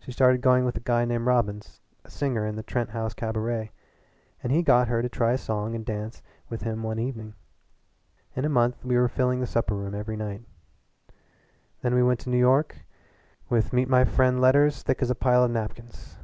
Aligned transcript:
She 0.00 0.12
started 0.12 0.42
going 0.42 0.66
with 0.66 0.76
a 0.76 0.80
guy 0.80 1.06
named 1.06 1.24
Robbins, 1.24 1.80
a 2.04 2.10
singer 2.10 2.44
in 2.44 2.56
the 2.56 2.62
Trent 2.62 2.90
House 2.90 3.14
cabaret, 3.14 3.70
and 4.42 4.52
he 4.52 4.62
got 4.62 4.88
her 4.88 5.00
to 5.00 5.08
try 5.08 5.32
a 5.32 5.38
song 5.38 5.74
and 5.74 5.86
dance 5.86 6.20
with 6.50 6.60
him 6.60 6.82
one 6.82 6.98
evening. 6.98 7.32
In 8.36 8.44
a 8.44 8.50
month 8.50 8.84
we 8.84 8.98
were 8.98 9.08
filling 9.08 9.40
the 9.40 9.46
supper 9.46 9.74
room 9.74 9.94
every 9.94 10.18
night. 10.18 10.42
Then 11.80 11.94
we 11.94 12.02
went 12.02 12.20
to 12.20 12.28
New 12.28 12.36
York 12.36 12.84
with 13.48 13.72
meet 13.72 13.88
my 13.88 14.04
friend 14.04 14.38
letters 14.38 14.82
thick 14.82 15.00
as 15.00 15.08
a 15.08 15.14
pile 15.14 15.42
of 15.44 15.50
napkins. 15.50 16.18